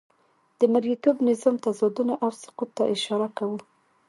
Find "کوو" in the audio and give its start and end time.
3.37-3.57